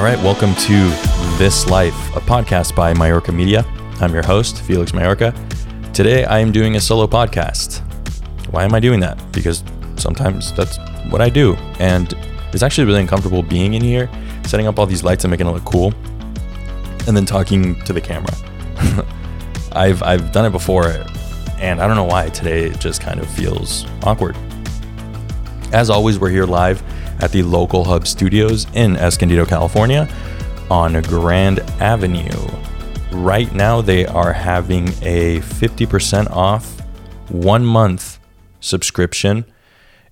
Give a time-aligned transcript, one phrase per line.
[0.00, 0.88] All right, welcome to
[1.36, 3.66] This Life, a podcast by Mayorca Media.
[4.00, 5.34] I'm your host, Felix Mayorca.
[5.92, 7.80] Today I am doing a solo podcast.
[8.50, 9.22] Why am I doing that?
[9.30, 9.62] Because
[9.96, 10.78] sometimes that's
[11.10, 11.52] what I do.
[11.78, 12.14] And
[12.50, 14.08] it's actually really uncomfortable being in here,
[14.46, 15.92] setting up all these lights and making it look cool,
[17.06, 18.32] and then talking to the camera.
[19.72, 21.04] I've, I've done it before,
[21.58, 24.34] and I don't know why today it just kind of feels awkward.
[25.74, 26.82] As always, we're here live
[27.22, 30.08] at the Local Hub Studios in Escondido, California
[30.70, 32.48] on Grand Avenue.
[33.12, 36.80] Right now, they are having a 50% off
[37.28, 38.18] one month
[38.60, 39.44] subscription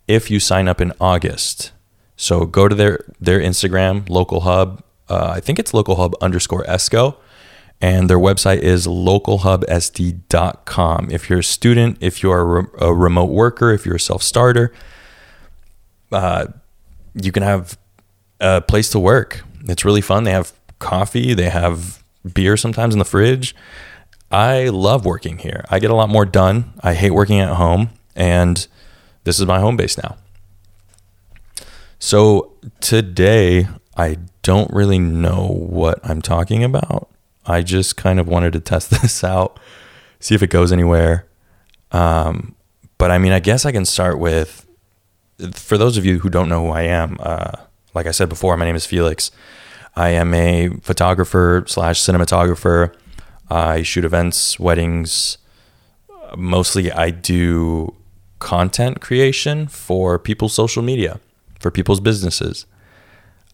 [0.06, 1.72] if you sign up in August.
[2.16, 4.82] So go to their, their Instagram, Local Hub.
[5.08, 7.16] Uh, I think it's Local Hub underscore Esco.
[7.80, 11.10] And their website is localhubsd.com.
[11.12, 14.24] If you're a student, if you're a, re- a remote worker, if you're a self
[14.24, 14.72] starter,
[16.10, 16.46] uh,
[17.22, 17.78] you can have
[18.40, 19.42] a place to work.
[19.68, 20.24] It's really fun.
[20.24, 22.02] They have coffee, they have
[22.34, 23.54] beer sometimes in the fridge.
[24.30, 25.64] I love working here.
[25.70, 26.72] I get a lot more done.
[26.82, 28.66] I hate working at home, and
[29.24, 30.16] this is my home base now.
[31.98, 33.66] So today,
[33.96, 37.08] I don't really know what I'm talking about.
[37.46, 39.58] I just kind of wanted to test this out,
[40.20, 41.26] see if it goes anywhere.
[41.90, 42.54] Um,
[42.98, 44.66] but I mean, I guess I can start with
[45.54, 47.52] for those of you who don't know who I am, uh,
[47.94, 49.30] like I said before, my name is Felix.
[49.96, 52.94] I am a photographer slash cinematographer.
[53.50, 55.38] I shoot events, weddings.
[56.36, 57.94] Mostly, I do
[58.38, 61.20] content creation for people's social media,
[61.58, 62.66] for people's businesses.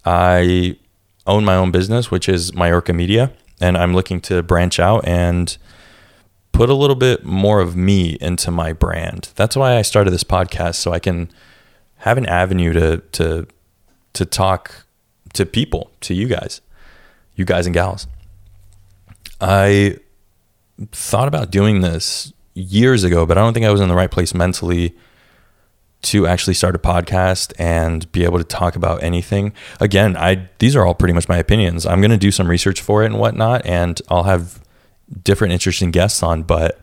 [0.05, 0.77] I
[1.27, 5.57] own my own business, which is Mayorca Media, and I'm looking to branch out and
[6.53, 9.31] put a little bit more of me into my brand.
[9.37, 11.31] That's why I started this podcast, so I can
[12.05, 13.47] have an avenue to to
[14.13, 14.85] to talk
[15.33, 16.61] to people, to you guys,
[17.35, 18.07] you guys and gals.
[19.41, 19.97] I
[20.93, 24.11] thought about doing this years ago, but I don't think I was in the right
[24.11, 24.95] place mentally
[26.03, 29.55] to actually start a podcast and be able to talk about anything.
[29.81, 31.87] Again, I these are all pretty much my opinions.
[31.87, 34.63] I'm going to do some research for it and whatnot, and I'll have
[35.23, 36.43] different interesting guests on.
[36.43, 36.83] But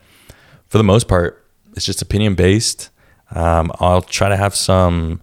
[0.67, 1.45] for the most part,
[1.75, 2.89] it's just opinion based.
[3.31, 5.21] Um, I'll try to have some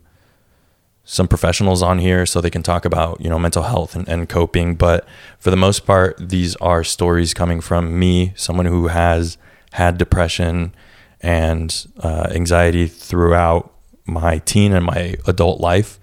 [1.05, 4.29] some professionals on here so they can talk about you know mental health and, and
[4.29, 4.75] coping.
[4.75, 5.07] But
[5.39, 9.39] for the most part, these are stories coming from me, someone who has
[9.73, 10.75] had depression
[11.21, 13.73] and uh, anxiety throughout
[14.07, 15.99] my teen and my adult life.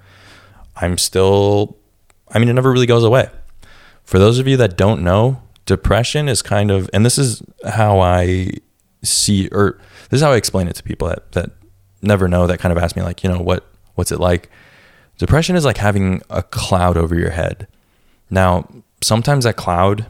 [0.75, 1.77] I'm still,
[2.29, 3.29] I mean, it never really goes away.
[4.03, 7.99] For those of you that don't know, depression is kind of, and this is how
[7.99, 8.51] I
[9.03, 9.79] see, or
[10.09, 11.51] this is how I explain it to people that, that
[12.05, 14.49] never know that kind of ask me like, you know, what what's it like?
[15.17, 17.67] Depression is like having a cloud over your head.
[18.29, 18.67] Now,
[19.01, 20.05] sometimes that cloud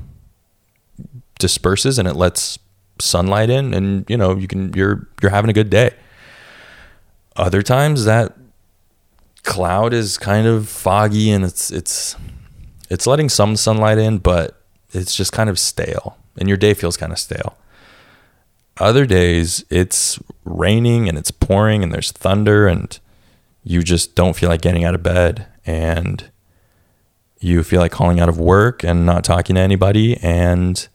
[1.38, 2.58] disperses and it lets
[3.00, 5.94] sunlight in and you know, you can you're you're having a good day.
[7.36, 8.34] Other times that
[9.44, 12.16] cloud is kind of foggy and it's it's
[12.90, 16.98] it's letting some sunlight in, but it's just kind of stale and your day feels
[16.98, 17.58] kind of stale.
[18.78, 22.98] Other days, it's raining and it's pouring and there's thunder and
[23.64, 26.30] you just don't feel like getting out of bed and
[27.40, 30.18] you feel like calling out of work and not talking to anybody.
[30.18, 30.88] And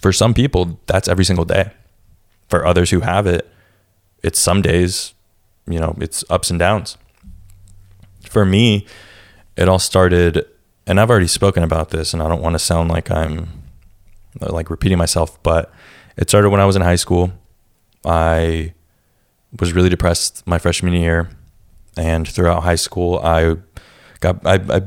[0.00, 1.72] for some people, that's every single day.
[2.48, 3.48] For others who have it,
[4.22, 5.14] it's some days,
[5.68, 6.96] you know, it's ups and downs.
[8.28, 8.86] For me,
[9.56, 10.46] it all started,
[10.86, 13.59] and I've already spoken about this, and I don't want to sound like I'm
[14.38, 15.72] like repeating myself, but
[16.16, 17.32] it started when I was in high school.
[18.04, 18.74] I
[19.58, 21.30] was really depressed my freshman year,
[21.96, 23.56] and throughout high school, I
[24.20, 24.82] got I, I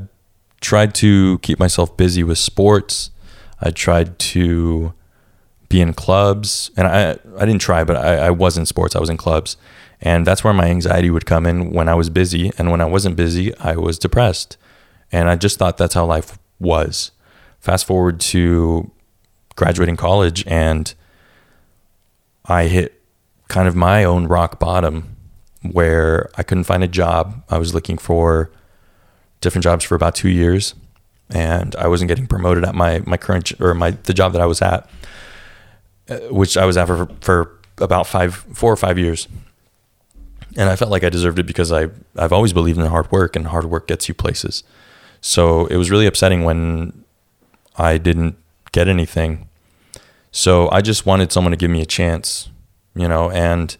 [0.60, 3.10] tried to keep myself busy with sports.
[3.60, 4.94] I tried to
[5.68, 8.96] be in clubs, and I I didn't try, but I, I was in sports.
[8.96, 9.56] I was in clubs,
[10.00, 12.86] and that's where my anxiety would come in when I was busy, and when I
[12.86, 14.56] wasn't busy, I was depressed,
[15.12, 17.10] and I just thought that's how life was.
[17.60, 18.90] Fast forward to
[19.56, 20.94] graduating college and
[22.46, 23.00] I hit
[23.48, 25.16] kind of my own rock bottom
[25.62, 27.42] where I couldn't find a job.
[27.48, 28.50] I was looking for
[29.40, 30.74] different jobs for about two years
[31.30, 34.46] and I wasn't getting promoted at my, my current or my, the job that I
[34.46, 34.88] was at,
[36.08, 39.28] uh, which I was at for, for about five, four or five years.
[40.56, 43.34] And I felt like I deserved it because I, I've always believed in hard work
[43.34, 44.62] and hard work gets you places.
[45.20, 47.04] So it was really upsetting when
[47.76, 48.36] I didn't
[48.74, 49.48] get anything.
[50.32, 52.50] So I just wanted someone to give me a chance,
[52.94, 53.76] you know, and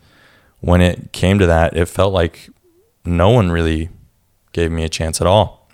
[0.61, 2.49] when it came to that, it felt like
[3.05, 3.91] no one really
[4.53, 5.69] gave me a chance at all.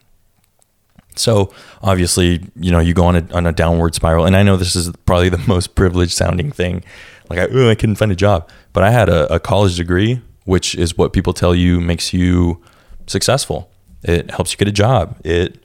[1.17, 1.53] So
[1.83, 4.25] obviously, you know, you go on a, on a downward spiral.
[4.25, 6.83] And I know this is probably the most privileged sounding thing.
[7.29, 8.49] Like, I, oh, I couldn't find a job.
[8.73, 12.63] But I had a, a college degree, which is what people tell you makes you
[13.07, 13.71] successful.
[14.03, 15.21] It helps you get a job.
[15.25, 15.63] It,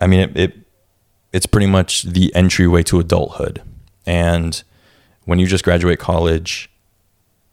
[0.00, 0.63] I mean, it, it
[1.34, 3.60] it's pretty much the entryway to adulthood.
[4.06, 4.62] And
[5.24, 6.70] when you just graduate college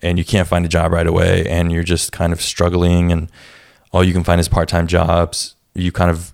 [0.03, 3.31] and you can't find a job right away and you're just kind of struggling and
[3.91, 6.31] all you can find is part-time jobs, you kind of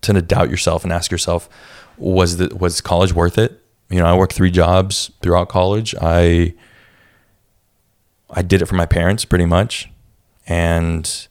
[0.00, 1.48] tend to doubt yourself and ask yourself,
[1.98, 3.62] was the was college worth it?
[3.88, 5.94] You know, I worked three jobs throughout college.
[6.02, 6.52] I
[8.28, 9.88] I did it for my parents pretty much.
[10.48, 11.28] And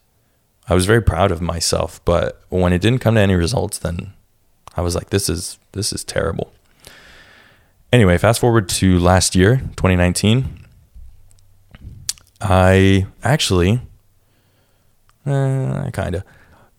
[0.70, 2.00] I was very proud of myself.
[2.06, 4.14] But when it didn't come to any results, then
[4.76, 6.52] I was like, this is this is terrible.
[7.92, 10.66] Anyway, fast forward to last year, 2019.
[12.40, 13.82] I actually,
[15.26, 16.24] uh, kind of,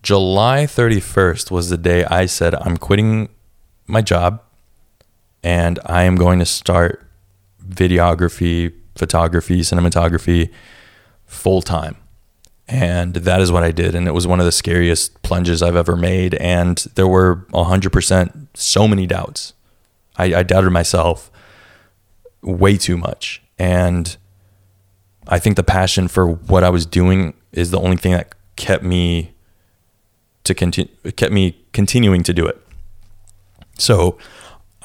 [0.01, 3.29] July 31st was the day I said, I'm quitting
[3.87, 4.41] my job
[5.43, 7.05] and I am going to start
[7.65, 10.51] videography, photography, cinematography
[11.25, 11.95] full time.
[12.67, 13.93] And that is what I did.
[13.93, 16.33] And it was one of the scariest plunges I've ever made.
[16.35, 19.53] And there were 100% so many doubts.
[20.15, 21.29] I, I doubted myself
[22.41, 23.41] way too much.
[23.59, 24.15] And
[25.27, 28.83] I think the passion for what I was doing is the only thing that kept
[28.83, 29.33] me
[30.43, 32.61] to continue kept me continuing to do it.
[33.77, 34.17] So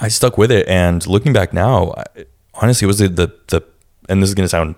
[0.01, 2.25] I stuck with it, and looking back now, I,
[2.55, 3.65] honestly, it was the, the the
[4.09, 4.77] and this is gonna sound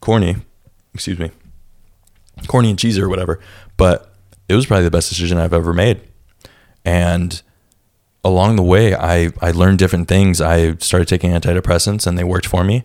[0.00, 0.36] corny,
[0.94, 1.30] excuse me,
[2.48, 3.40] corny and cheesy or whatever,
[3.76, 4.14] but
[4.48, 6.00] it was probably the best decision I've ever made.
[6.84, 7.40] And
[8.24, 10.40] along the way, I I learned different things.
[10.40, 12.84] I started taking antidepressants, and they worked for me.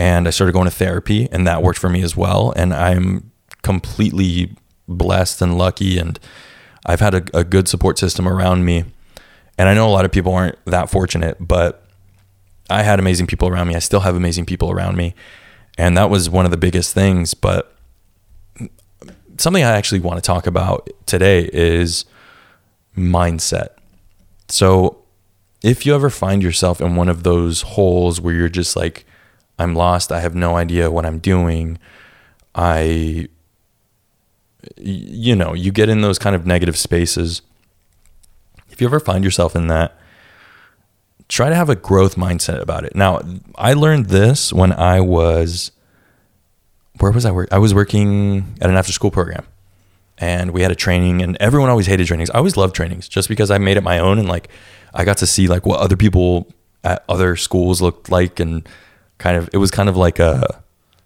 [0.00, 2.52] And I started going to therapy, and that worked for me as well.
[2.54, 3.32] And I'm
[3.62, 4.54] completely
[4.86, 6.20] blessed and lucky, and
[6.86, 8.84] I've had a, a good support system around me
[9.58, 11.84] and I know a lot of people aren't that fortunate, but
[12.70, 13.74] I had amazing people around me.
[13.74, 15.14] I still have amazing people around me.
[15.76, 17.34] And that was one of the biggest things.
[17.34, 17.74] But
[19.38, 22.04] something I actually want to talk about today is
[22.96, 23.68] mindset.
[24.48, 24.98] So
[25.62, 29.04] if you ever find yourself in one of those holes where you're just like,
[29.58, 31.78] I'm lost, I have no idea what I'm doing,
[32.54, 33.28] I,
[34.76, 37.42] you know, you get in those kind of negative spaces
[38.78, 39.98] if you ever find yourself in that,
[41.28, 42.94] try to have a growth mindset about it.
[42.94, 43.20] Now,
[43.56, 45.72] I learned this when I was
[46.98, 47.48] where was I work?
[47.52, 49.46] I was working at an after school program.
[50.20, 52.28] And we had a training and everyone always hated trainings.
[52.30, 54.48] I always loved trainings just because I made it my own and like
[54.92, 56.48] I got to see like what other people
[56.82, 58.68] at other schools looked like and
[59.18, 60.60] kind of it was kind of like a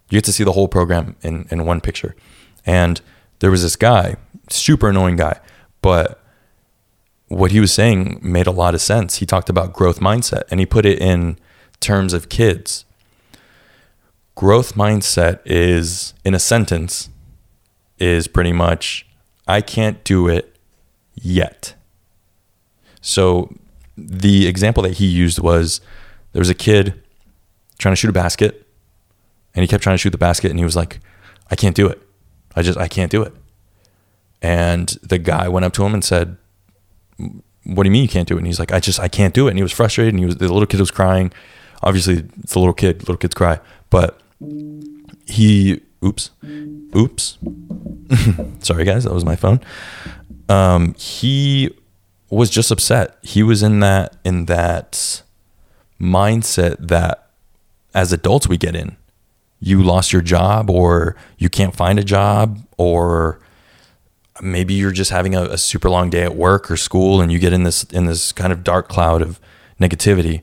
[0.09, 2.15] you get to see the whole program in in one picture.
[2.65, 3.01] And
[3.39, 4.15] there was this guy,
[4.49, 5.39] super annoying guy,
[5.81, 6.19] but
[7.27, 9.17] what he was saying made a lot of sense.
[9.17, 11.37] He talked about growth mindset and he put it in
[11.79, 12.85] terms of kids.
[14.35, 17.09] Growth mindset is, in a sentence,
[17.99, 19.05] is pretty much,
[19.47, 20.57] I can't do it
[21.15, 21.75] yet.
[23.01, 23.53] So
[23.97, 25.81] the example that he used was
[26.31, 27.01] there was a kid
[27.77, 28.67] trying to shoot a basket
[29.53, 30.99] and he kept trying to shoot the basket and he was like,
[31.51, 32.01] I can't do it.
[32.55, 33.33] I just, I can't do it.
[34.41, 36.37] And the guy went up to him and said,
[37.17, 38.39] what do you mean you can't do it?
[38.39, 39.51] And he's like, I just, I can't do it.
[39.51, 41.31] And he was frustrated and he was, the little kid was crying.
[41.81, 43.59] Obviously it's a little kid, little kids cry,
[43.89, 44.19] but
[45.25, 46.31] he, oops,
[46.95, 47.37] oops.
[48.59, 49.59] Sorry guys, that was my phone.
[50.49, 51.75] Um, he
[52.29, 53.17] was just upset.
[53.21, 55.23] He was in that, in that
[55.99, 57.29] mindset that
[57.93, 58.97] as adults we get in.
[59.59, 63.39] You lost your job or you can't find a job or
[64.41, 67.39] maybe you're just having a, a, super long day at work or school and you
[67.39, 69.39] get in this in this kind of dark cloud of
[69.79, 70.41] negativity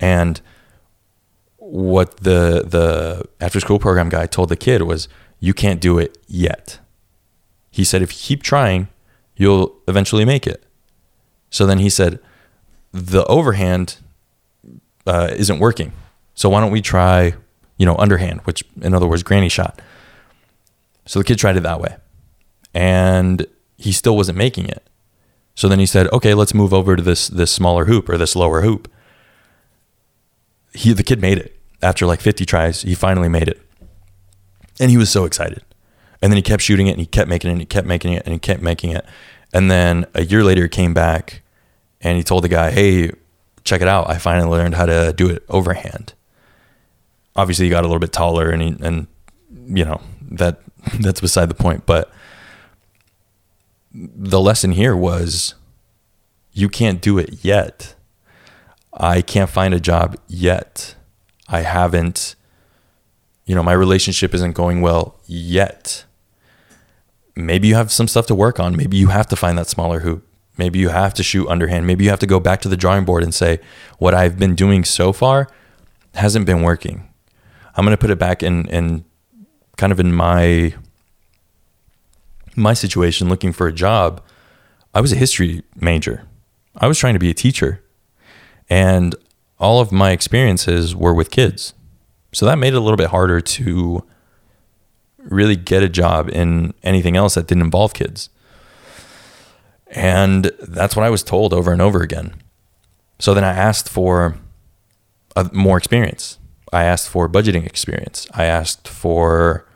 [0.00, 0.40] and
[1.64, 5.08] what the the after school program guy told the kid was
[5.40, 6.78] you can't do it yet.
[7.70, 8.88] He said if you keep trying
[9.34, 10.64] you'll eventually make it.
[11.48, 12.20] So then he said
[12.92, 13.96] the overhand
[15.06, 15.92] uh, isn't working.
[16.34, 17.34] So why don't we try
[17.78, 19.80] you know underhand which in other words granny shot.
[21.06, 21.96] So the kid tried it that way.
[22.74, 23.46] And
[23.78, 24.86] he still wasn't making it.
[25.54, 28.36] So then he said, "Okay, let's move over to this this smaller hoop or this
[28.36, 28.90] lower hoop."
[30.74, 31.53] He the kid made it
[31.84, 32.82] after like 50 tries.
[32.82, 33.60] He finally made it,
[34.80, 35.62] and he was so excited.
[36.22, 38.14] And then he kept shooting it, and he kept making it, and he kept making
[38.14, 39.04] it, and he kept making it.
[39.52, 41.42] And then a year later, he came back,
[42.00, 43.12] and he told the guy, "Hey,
[43.62, 44.08] check it out!
[44.08, 46.14] I finally learned how to do it overhand."
[47.36, 49.06] Obviously, he got a little bit taller, and he, and
[49.66, 50.00] you know
[50.30, 50.60] that
[51.00, 52.10] that's beside the point, but
[53.94, 55.54] the lesson here was
[56.52, 57.94] you can't do it yet.
[58.92, 60.94] I can't find a job yet.
[61.54, 62.34] I haven't,
[63.46, 66.04] you know, my relationship isn't going well yet.
[67.36, 68.76] Maybe you have some stuff to work on.
[68.76, 70.26] Maybe you have to find that smaller hoop.
[70.58, 71.86] Maybe you have to shoot underhand.
[71.86, 73.60] Maybe you have to go back to the drawing board and say,
[73.98, 75.48] what I've been doing so far
[76.14, 77.08] hasn't been working.
[77.76, 79.04] I'm going to put it back in, in
[79.76, 80.74] kind of in my
[82.56, 84.20] my situation looking for a job.
[84.92, 86.26] I was a history major.
[86.76, 87.80] I was trying to be a teacher.
[88.68, 89.14] And
[89.58, 91.74] all of my experiences were with kids.
[92.32, 94.04] So that made it a little bit harder to
[95.18, 98.28] really get a job in anything else that didn't involve kids.
[99.88, 102.34] And that's what I was told over and over again.
[103.18, 104.36] So then I asked for
[105.36, 106.38] a, more experience.
[106.72, 108.26] I asked for budgeting experience.
[108.34, 109.66] I asked for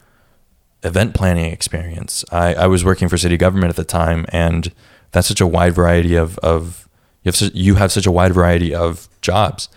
[0.82, 2.24] event planning experience.
[2.32, 4.72] I, I was working for city government at the time, and
[5.12, 6.87] that's such a wide variety of, of
[7.22, 9.68] you have, you have such a wide variety of jobs.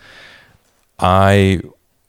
[0.98, 1.60] I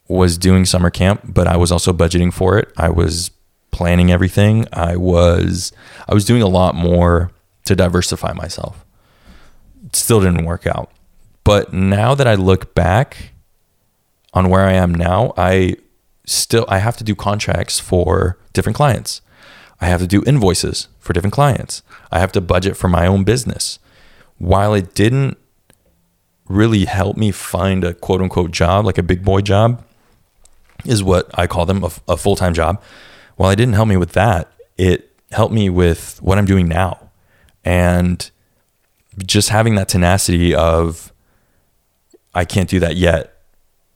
[0.08, 2.72] was doing summer camp, but I was also budgeting for it.
[2.78, 3.32] I was
[3.72, 4.68] planning everything.
[4.72, 5.72] I was
[6.08, 7.32] I was doing a lot more
[7.66, 8.86] to diversify myself.
[9.86, 10.92] It still didn't work out.
[11.44, 13.32] But now that I look back
[14.34, 15.76] on where I am now, I
[16.26, 19.22] still I have to do contracts for different clients.
[19.82, 21.82] I have to do invoices for different clients.
[22.12, 23.80] I have to budget for my own business.
[24.38, 25.38] While it didn't
[26.48, 29.84] really help me find a quote unquote job, like a big boy job,
[30.86, 32.82] is what I call them a, a full time job.
[33.36, 37.10] While it didn't help me with that, it helped me with what I'm doing now
[37.64, 38.30] and
[39.26, 41.12] just having that tenacity of
[42.34, 43.38] I can't do that yet.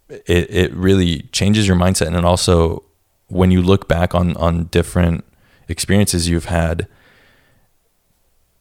[0.10, 2.84] It it really changes your mindset, and it also
[3.28, 5.26] when you look back on on different
[5.68, 6.88] experiences you've had,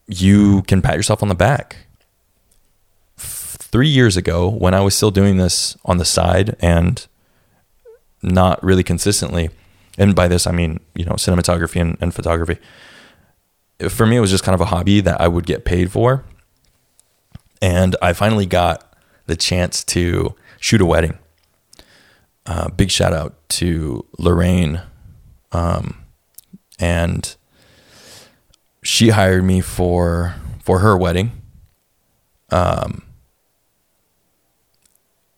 [0.07, 1.77] you can pat yourself on the back.
[3.17, 7.05] Three years ago, when I was still doing this on the side and
[8.21, 9.49] not really consistently,
[9.97, 12.59] and by this I mean you know cinematography and, and photography
[13.89, 16.23] for me, it was just kind of a hobby that I would get paid for.
[17.61, 21.17] And I finally got the chance to shoot a wedding.
[22.45, 24.81] Uh, big shout out to Lorraine.
[25.51, 26.03] Um,
[26.79, 27.35] and
[28.87, 31.29] she hired me for for her wedding.
[32.51, 33.03] Um,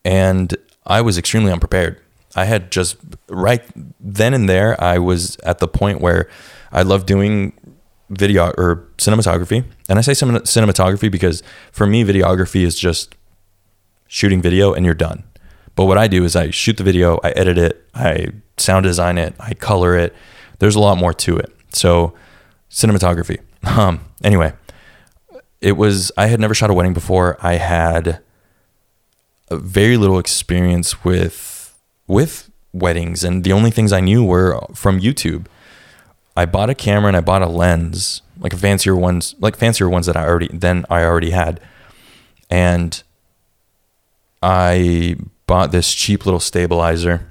[0.06, 2.00] and I was extremely unprepared.
[2.36, 3.64] I had just right
[4.00, 6.30] then and there, I was at the point where
[6.72, 7.54] I love doing
[8.12, 9.66] video or cinematography.
[9.90, 11.42] And I say cinematography because
[11.72, 13.16] for me, videography is just
[14.08, 15.24] shooting video and you're done.
[15.76, 18.28] But what I do is I shoot the video, I edit it, I
[18.58, 20.14] sound design it, I color it.
[20.60, 21.52] There's a lot more to it.
[21.74, 22.14] So,
[22.70, 23.40] cinematography.
[23.64, 24.54] Um, anyway,
[25.62, 27.38] it was, I had never shot a wedding before.
[27.42, 28.20] I had
[29.52, 33.24] very little experience with, with weddings.
[33.24, 35.48] And the only things I knew were from YouTube.
[36.38, 40.06] I bought a camera and I bought a lens, like fancier ones, like fancier ones
[40.06, 41.60] that I already then I already had,
[42.50, 43.04] and
[44.42, 47.29] I bought this cheap little stabilizer.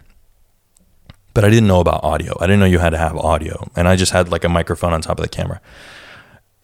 [1.38, 2.36] But I didn't know about audio.
[2.40, 4.92] I didn't know you had to have audio, and I just had like a microphone
[4.92, 5.60] on top of the camera.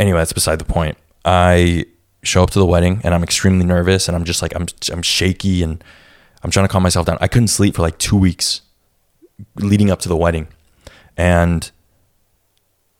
[0.01, 0.99] Anyway, that's beside the point.
[1.25, 1.87] I
[2.25, 5.03] show up to the wedding and I'm extremely nervous and I'm just like I'm I'm
[5.03, 5.85] shaky and
[6.43, 7.19] I'm trying to calm myself down.
[7.21, 8.63] I couldn't sleep for like 2 weeks
[9.55, 10.49] leading up to the wedding.
[11.17, 11.71] And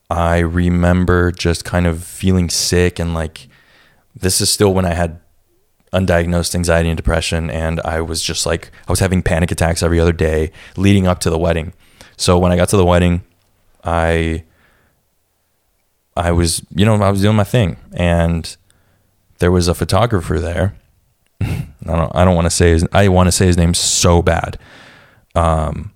[0.09, 3.49] I remember just kind of feeling sick and like
[4.15, 5.19] this is still when I had
[5.95, 10.01] undiagnosed anxiety and depression and I was just like I was having panic attacks every
[10.01, 11.73] other day leading up to the wedding.
[12.17, 13.23] So when I got to the wedding,
[13.83, 14.45] I
[16.17, 18.57] I was, you know, I was doing my thing and
[19.39, 20.77] there was a photographer there.
[21.41, 24.23] I don't I don't want to say his I want to say his name so
[24.23, 24.59] bad.
[25.35, 25.93] Um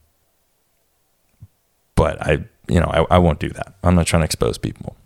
[1.95, 3.75] but I you know, I, I won't do that.
[3.83, 4.97] I'm not trying to expose people.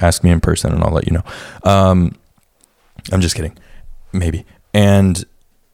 [0.00, 1.22] Ask me in person and I'll let you know.
[1.62, 2.16] Um,
[3.12, 3.56] I'm just kidding.
[4.12, 4.44] Maybe.
[4.72, 5.24] And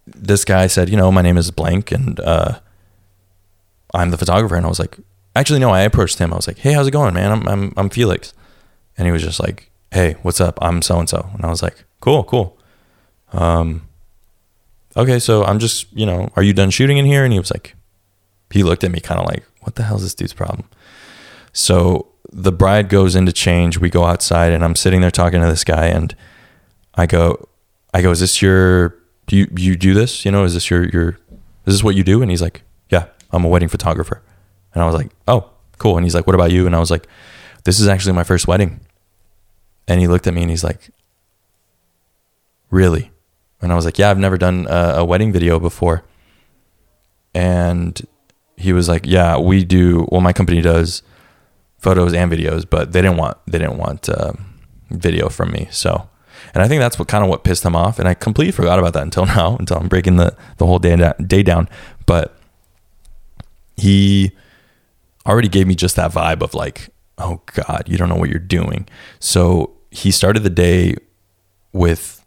[0.07, 2.61] this guy said, you know, my name is blank and uh,
[3.95, 4.57] I'm the photographer.
[4.57, 4.97] And I was like,
[5.37, 6.33] actually, no, I approached him.
[6.33, 7.33] I was like, hey, how's it going, man?
[7.33, 8.33] I'm, I'm, I'm Felix.
[8.99, 10.59] And he was just like, hey, what's up?
[10.61, 11.31] I'm so and so.
[11.35, 12.59] And I was like, cool, cool.
[13.33, 13.89] Um,
[14.97, 17.25] okay, so I'm just, you know, are you done shooting in here?
[17.25, 17.77] And he was like,
[18.51, 20.69] he looked at me kind of like, what the hell is this dude's problem?
[21.53, 23.79] So the bride goes into change.
[23.79, 26.15] We go outside, and I'm sitting there talking to this guy, and
[27.01, 27.49] I go,
[27.95, 28.97] I go, is this your?
[29.27, 30.25] Do you you do this?
[30.25, 31.19] You know, is this your your?
[31.67, 32.23] Is this what you do?
[32.23, 34.23] And he's like, yeah, I'm a wedding photographer.
[34.75, 35.97] And I was like, oh, cool.
[35.97, 36.67] And he's like, what about you?
[36.67, 37.07] And I was like,
[37.65, 38.81] this is actually my first wedding.
[39.89, 40.91] And he looked at me and he's like,
[42.71, 43.11] Really?
[43.61, 46.05] And I was like, Yeah, I've never done a, a wedding video before.
[47.35, 48.01] And
[48.57, 50.07] he was like, Yeah, we do.
[50.11, 51.03] Well, my company does
[51.79, 54.33] photos and videos, but they didn't want they didn't want uh,
[54.91, 55.69] video from me.
[55.71, 56.09] So,
[56.55, 57.99] and I think that's what kind of what pissed him off.
[57.99, 61.13] And I completely forgot about that until now, until I'm breaking the the whole day
[61.27, 61.69] day down.
[62.07, 62.37] But
[63.77, 64.33] he
[65.27, 68.39] already gave me just that vibe of like, oh God, you don't know what you're
[68.39, 68.89] doing.
[69.19, 70.97] So he started the day
[71.73, 72.25] with,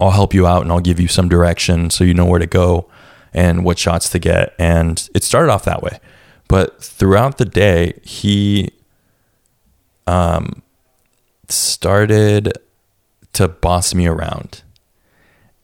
[0.00, 2.46] I'll help you out and I'll give you some direction so you know where to
[2.46, 2.88] go
[3.32, 4.54] and what shots to get.
[4.58, 6.00] And it started off that way.
[6.48, 8.70] But throughout the day, he
[10.06, 10.62] um,
[11.48, 12.52] started
[13.34, 14.62] to boss me around.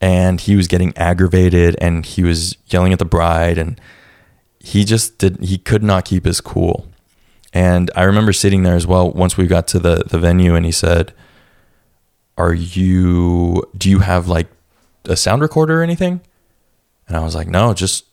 [0.00, 3.80] And he was getting aggravated and he was yelling at the bride and
[4.60, 6.87] he just did he could not keep his cool.
[7.52, 10.64] And I remember sitting there as well once we got to the the venue and
[10.66, 11.12] he said,
[12.37, 14.48] "Are you do you have like
[15.04, 16.20] a sound recorder or anything?"
[17.06, 18.04] And I was like, "No, just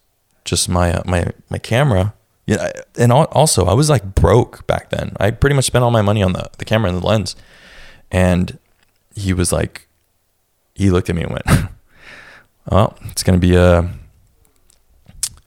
[0.46, 2.14] just my uh, my my camera."
[2.48, 5.16] Yeah, and also I was like broke back then.
[5.20, 7.36] I pretty much spent all my money on the the camera and the lens.
[8.12, 8.60] And
[9.16, 9.88] he was like
[10.76, 11.46] he looked at me and went,
[12.72, 13.90] "Well, it's to be a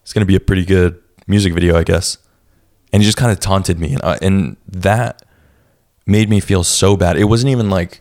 [0.03, 2.19] it's to be a pretty good music video, I guess.
[2.93, 3.93] And he just kind of taunted me.
[3.93, 5.23] And, uh, and that
[6.07, 7.19] made me feel so bad.
[7.19, 8.01] It wasn't even like,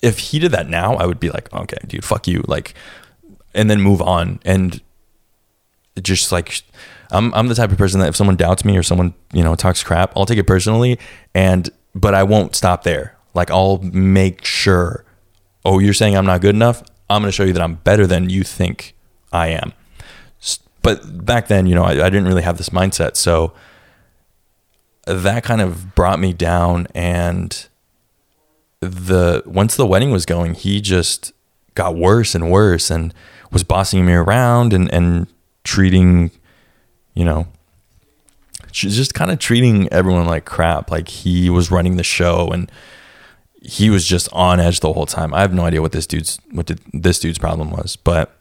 [0.00, 2.42] if he did that now, I would be like, okay, dude, fuck you.
[2.48, 2.74] Like,
[3.54, 4.40] and then move on.
[4.44, 4.80] And
[6.00, 6.62] just like,
[7.10, 9.54] I'm, I'm the type of person that if someone doubts me or someone, you know,
[9.54, 10.98] talks crap, I'll take it personally.
[11.34, 13.16] And, but I won't stop there.
[13.34, 15.04] Like, I'll make sure,
[15.64, 16.82] oh, you're saying I'm not good enough?
[17.08, 18.94] I'm going to show you that I'm better than you think
[19.32, 19.72] I am
[20.82, 23.16] but back then, you know, I, I didn't really have this mindset.
[23.16, 23.52] So
[25.06, 26.88] that kind of brought me down.
[26.94, 27.66] And
[28.80, 31.32] the once the wedding was going, he just
[31.74, 33.14] got worse and worse and
[33.50, 35.28] was bossing me around and, and
[35.64, 36.32] treating,
[37.14, 37.46] you know,
[38.72, 40.90] just kind of treating everyone like crap.
[40.90, 42.70] Like he was running the show and
[43.64, 45.32] he was just on edge the whole time.
[45.32, 48.36] I have no idea what this dude's what did, this dude's problem was, but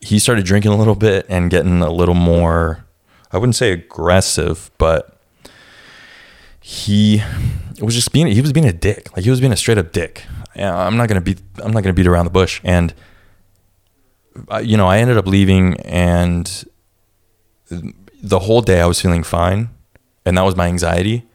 [0.00, 2.84] he started drinking a little bit and getting a little more
[3.32, 5.18] I wouldn't say aggressive, but
[6.60, 7.20] he
[7.80, 9.14] was just being he was being a dick.
[9.16, 10.24] Like he was being a straight up dick.
[10.56, 12.60] I'm not gonna beat I'm not gonna beat around the bush.
[12.62, 12.94] And
[14.62, 16.64] you know, I ended up leaving, and
[17.70, 19.70] the whole day I was feeling fine,
[20.24, 21.26] and that was my anxiety.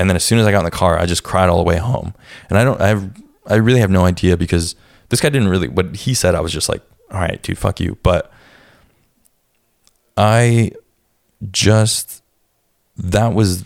[0.00, 1.64] And then as soon as I got in the car, I just cried all the
[1.64, 2.14] way home.
[2.48, 3.10] And I don't I have
[3.46, 4.74] I really have no idea because
[5.10, 6.34] this guy didn't really what he said.
[6.34, 7.98] I was just like all right, dude, fuck you.
[8.02, 8.32] But
[10.16, 10.72] I
[11.50, 12.22] just
[12.96, 13.64] that was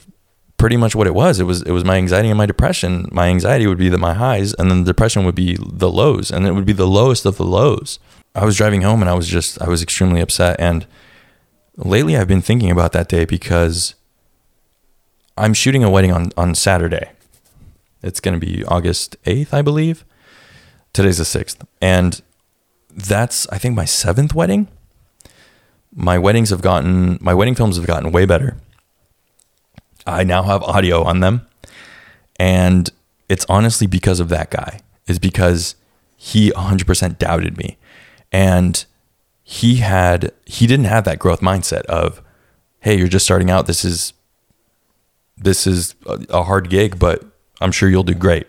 [0.56, 1.38] pretty much what it was.
[1.38, 3.08] It was it was my anxiety and my depression.
[3.12, 6.32] My anxiety would be the my highs, and then the depression would be the lows,
[6.32, 8.00] and it would be the lowest of the lows.
[8.34, 10.56] I was driving home, and I was just I was extremely upset.
[10.58, 10.84] And
[11.76, 13.94] lately, I've been thinking about that day because
[15.36, 17.10] I'm shooting a wedding on on Saturday.
[18.02, 20.04] It's going to be August eighth, I believe.
[20.92, 22.20] Today's the sixth, and
[22.90, 24.68] that's I think my seventh wedding.
[25.92, 28.56] My weddings have gotten my wedding films have gotten way better.
[30.06, 31.46] I now have audio on them,
[32.36, 32.90] and
[33.28, 34.80] it's honestly because of that guy.
[35.06, 35.74] Is because
[36.16, 37.76] he 100% doubted me,
[38.32, 38.84] and
[39.42, 42.22] he had he didn't have that growth mindset of,
[42.80, 43.66] hey, you're just starting out.
[43.66, 44.14] This is
[45.36, 47.24] this is a hard gig, but
[47.60, 48.46] I'm sure you'll do great.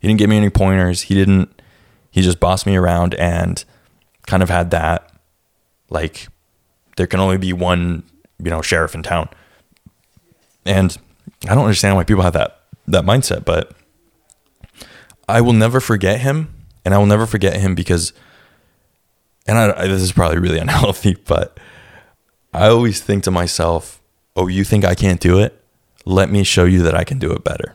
[0.00, 1.02] He didn't give me any pointers.
[1.02, 1.60] He didn't.
[2.10, 3.64] He just bossed me around and
[4.26, 5.10] kind of had that
[5.90, 6.28] like
[6.96, 8.04] there can only be one,
[8.38, 9.28] you know, sheriff in town.
[10.64, 10.96] And
[11.48, 13.72] I don't understand why people have that that mindset, but
[15.28, 18.12] I will never forget him and I will never forget him because
[19.46, 21.58] and I, this is probably really unhealthy, but
[22.52, 24.00] I always think to myself,
[24.36, 25.59] "Oh, you think I can't do it?
[26.10, 27.74] Let me show you that I can do it better."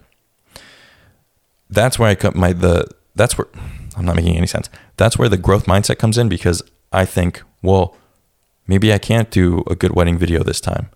[1.69, 3.47] That's where I cut my the that's where
[3.95, 4.69] I'm not making any sense.
[4.97, 7.95] That's where the growth mindset comes in because I think, well,
[8.67, 10.89] maybe I can't do a good wedding video this time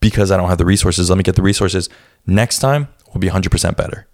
[0.00, 1.08] because I don't have the resources.
[1.08, 1.88] Let me get the resources.
[2.26, 4.06] Next time will be 100% better.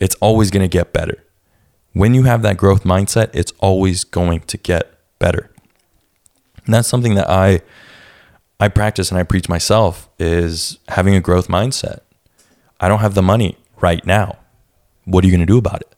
[0.00, 1.24] It's always going to get better.
[1.92, 5.50] When you have that growth mindset, it's always going to get better.
[6.64, 7.60] And that's something that I
[8.60, 12.00] I practice and I preach myself is having a growth mindset.
[12.80, 14.38] I don't have the money right now.
[15.04, 15.94] What are you going to do about it?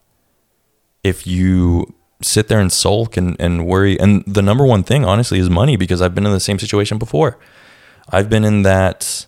[1.06, 5.38] if you sit there and sulk and, and worry, and the number one thing, honestly,
[5.38, 7.38] is money because I've been in the same situation before.
[8.10, 9.26] I've been in that.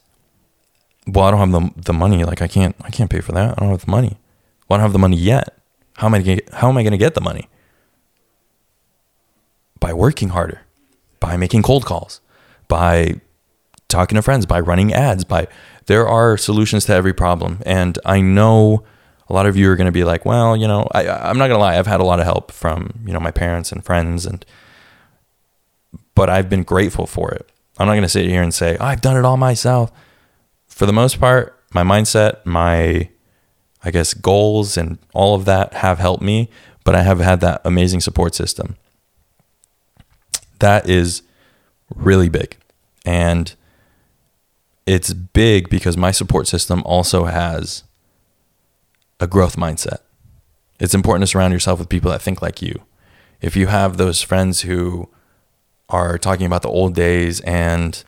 [1.07, 2.25] Well, I don't have the the money.
[2.25, 3.51] Like I can't I can't pay for that.
[3.57, 4.19] I don't have the money.
[4.69, 5.57] Well, I don't have the money yet.
[5.97, 7.49] How am I gonna, how am I going to get the money?
[9.81, 10.63] By working harder,
[11.19, 12.21] by making cold calls,
[12.69, 13.21] by
[13.89, 15.49] talking to friends, by running ads, by
[15.87, 17.61] there are solutions to every problem.
[17.65, 18.85] And I know
[19.29, 21.49] a lot of you are going to be like, well, you know, I, I'm not
[21.49, 21.79] going to lie.
[21.79, 24.45] I've had a lot of help from, you know, my parents and friends and,
[26.15, 27.51] but I've been grateful for it.
[27.79, 29.93] I'm not going to sit here and say, oh, I've done it all myself.
[30.67, 33.09] For the most part, my mindset, my,
[33.85, 36.51] I guess, goals and all of that have helped me,
[36.85, 38.77] but I have had that amazing support system.
[40.59, 41.23] That is
[41.95, 42.57] really big.
[43.05, 43.55] And
[44.87, 47.85] it's big because my support system also has
[49.21, 49.99] a growth mindset.
[50.81, 52.83] It's important to surround yourself with people that think like you.
[53.41, 55.09] If you have those friends who
[55.89, 58.03] are talking about the old days and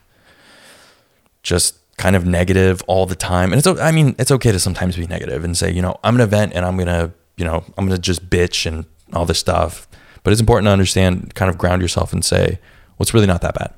[1.42, 4.96] just kind of negative all the time, and it's I mean it's okay to sometimes
[4.96, 7.86] be negative and say you know I'm gonna vent and I'm gonna you know I'm
[7.86, 9.88] gonna just bitch and all this stuff,
[10.22, 12.58] but it's important to understand, kind of ground yourself and say
[13.00, 13.72] well it's really not that bad.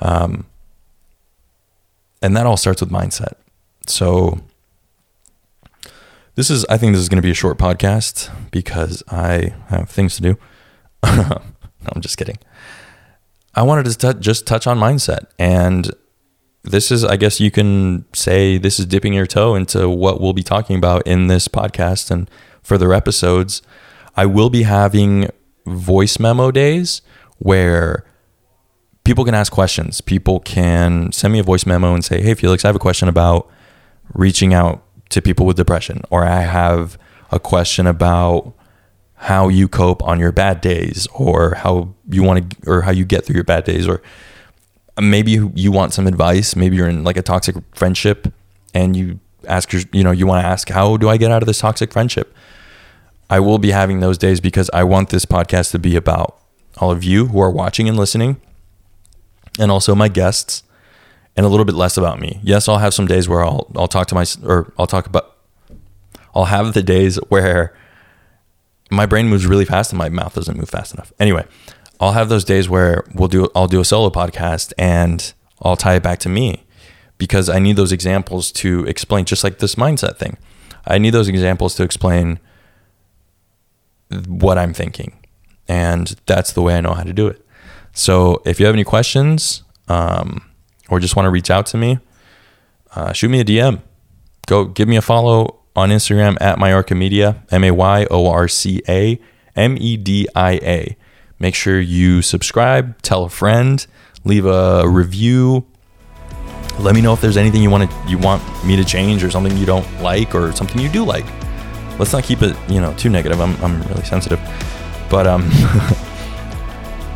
[0.00, 0.46] Um,
[2.22, 3.34] and that all starts with mindset.
[3.86, 4.40] So
[6.34, 9.90] this is, I think this is going to be a short podcast because I have
[9.90, 10.38] things to do.
[11.04, 11.42] no,
[11.92, 12.38] I'm just kidding.
[13.54, 15.26] I wanted to t- just touch on mindset.
[15.38, 15.90] And
[16.62, 20.32] this is, I guess you can say, this is dipping your toe into what we'll
[20.32, 22.30] be talking about in this podcast and
[22.62, 23.60] further episodes.
[24.16, 25.28] I will be having
[25.66, 27.02] voice memo days
[27.36, 28.06] where
[29.04, 30.00] people can ask questions.
[30.00, 33.08] People can send me a voice memo and say, Hey, Felix, I have a question
[33.08, 33.50] about
[34.14, 36.98] reaching out to people with depression, or I have
[37.30, 38.54] a question about
[39.14, 43.04] how you cope on your bad days, or how you want to, or how you
[43.04, 44.02] get through your bad days, or
[44.96, 46.56] uh, maybe you want some advice.
[46.56, 48.32] Maybe you're in like a toxic friendship
[48.74, 51.42] and you ask your, you know, you want to ask, how do I get out
[51.42, 52.34] of this toxic friendship?
[53.30, 56.38] I will be having those days because I want this podcast to be about
[56.78, 58.40] all of you who are watching and listening,
[59.58, 60.62] and also my guests
[61.36, 62.40] and a little bit less about me.
[62.42, 65.36] Yes, I'll have some days where I'll I'll talk to my or I'll talk about
[66.34, 67.76] I'll have the days where
[68.90, 71.12] my brain moves really fast and my mouth doesn't move fast enough.
[71.18, 71.46] Anyway,
[72.00, 75.94] I'll have those days where we'll do I'll do a solo podcast and I'll tie
[75.94, 76.64] it back to me
[77.18, 80.36] because I need those examples to explain just like this mindset thing.
[80.86, 82.40] I need those examples to explain
[84.26, 85.18] what I'm thinking.
[85.68, 87.44] And that's the way I know how to do it.
[87.92, 90.42] So if you have any questions, um,
[90.88, 91.98] or just want to reach out to me,
[92.94, 93.80] uh, shoot me a DM.
[94.46, 98.48] Go give me a follow on Instagram at Mayorca Media, M A Y O R
[98.48, 99.18] C A
[99.56, 100.96] M E D I A.
[101.38, 103.84] Make sure you subscribe, tell a friend,
[104.24, 105.66] leave a review.
[106.78, 109.30] Let me know if there's anything you want to you want me to change or
[109.30, 111.26] something you don't like or something you do like.
[111.98, 113.40] Let's not keep it, you know, too negative.
[113.40, 114.40] I'm I'm really sensitive.
[115.10, 115.42] But um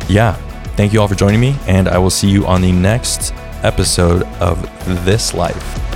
[0.09, 0.37] yeah,
[0.77, 4.23] thank you all for joining me and I will see you on the next episode
[4.39, 4.61] of
[5.03, 5.86] This Life.